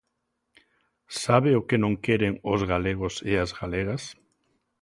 ¿Sabe 1.23 1.51
o 1.59 1.65
que 1.67 1.77
non 1.83 1.93
queren 2.05 2.33
os 2.53 2.61
galegos 2.71 3.15
e 3.31 3.33
as 3.43 3.51
galegas? 3.59 4.03